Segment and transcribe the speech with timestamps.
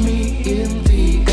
[0.00, 1.27] me in the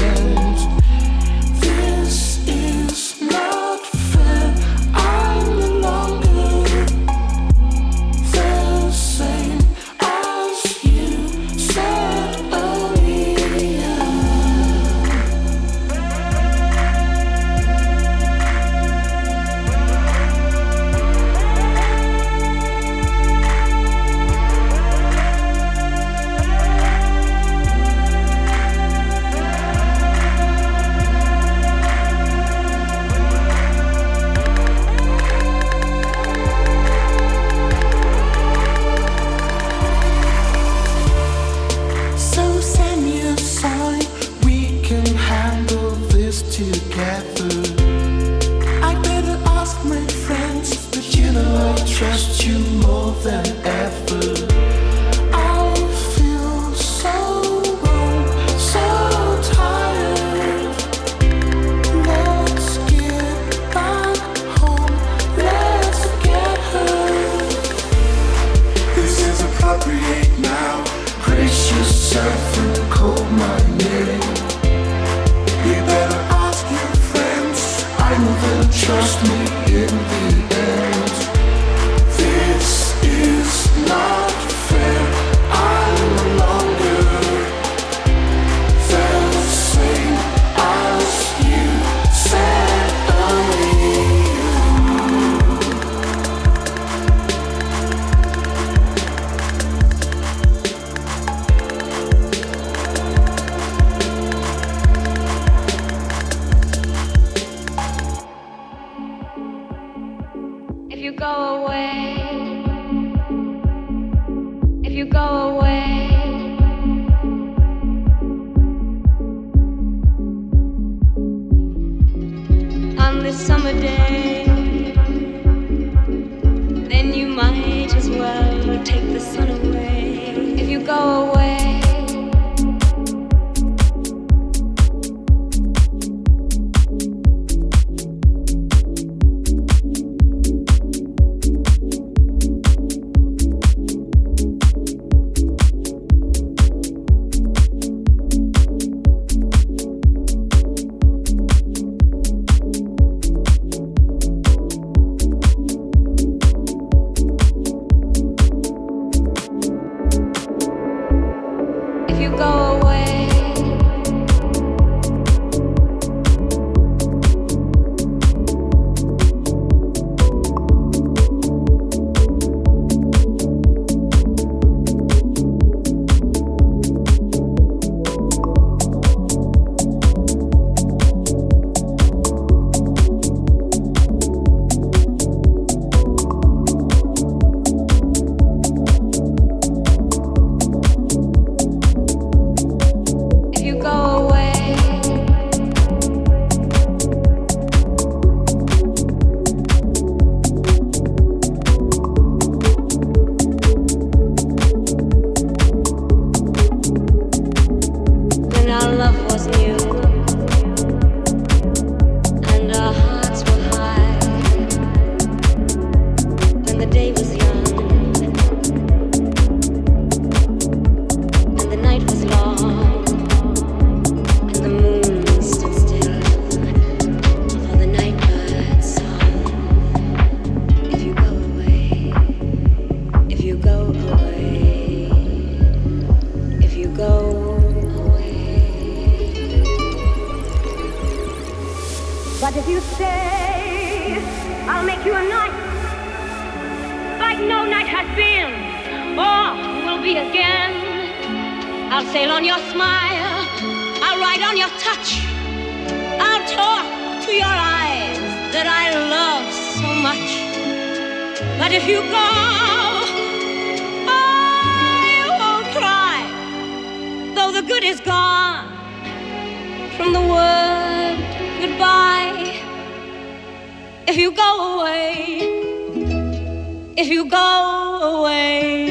[276.97, 278.85] if you go away,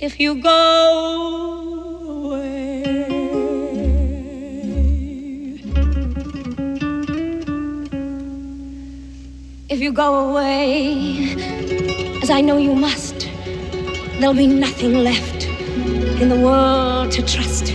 [0.00, 2.80] if you go away.
[9.68, 11.36] If you go away,
[12.20, 13.28] as I know you must,
[14.18, 15.44] there'll be nothing left
[16.20, 17.66] in the world to trust.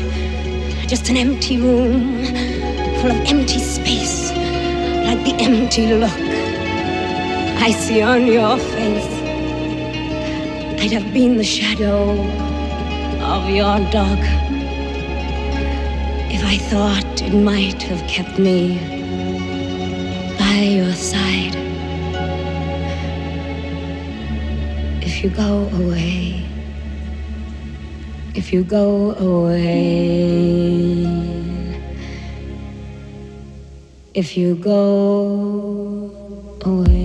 [0.89, 2.25] Just an empty room
[2.99, 4.31] full of empty space,
[5.07, 6.44] like the empty look
[7.65, 9.11] I see on your face.
[10.79, 12.11] I'd have been the shadow
[13.33, 14.19] of your dog
[16.31, 18.77] if I thought it might have kept me
[20.37, 21.55] by your side.
[25.01, 26.45] If you go away,
[28.35, 31.07] if you go away,
[34.13, 36.11] if you go
[36.61, 37.04] away.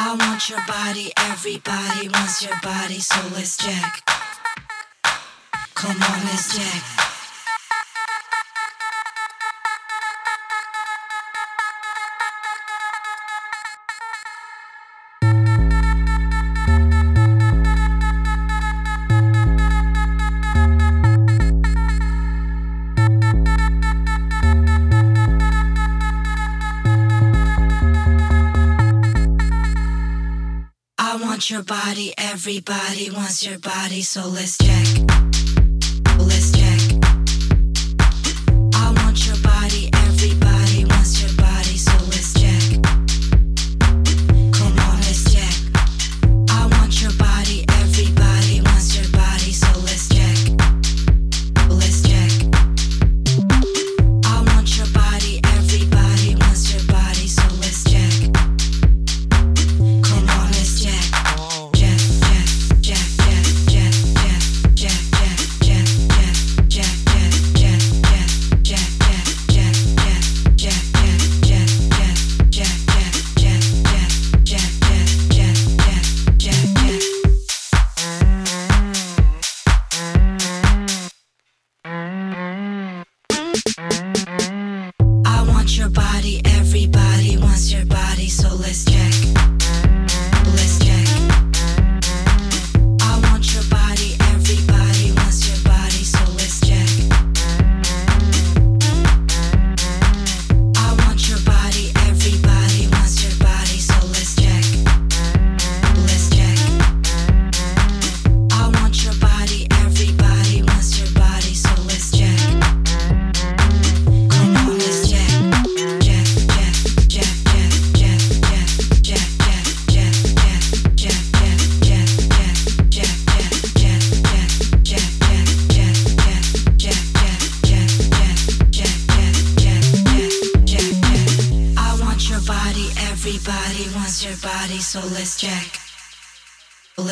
[0.00, 4.04] I want your body, everybody wants your body, so let's jack.
[5.74, 6.97] Come on, let's jack.
[32.38, 35.17] Everybody wants your body, so let's check.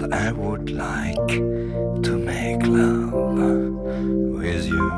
[0.00, 4.88] and I would like to make love with you.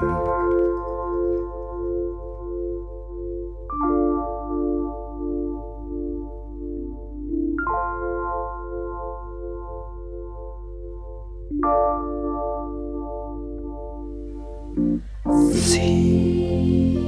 [15.55, 17.07] See,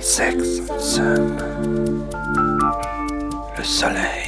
[0.00, 1.36] sex, sun,
[3.56, 4.25] le soleil.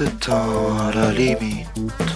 [0.00, 2.09] ce temps à la limite.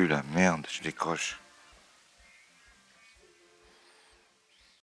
[0.00, 1.38] plus là, merde, je décroche.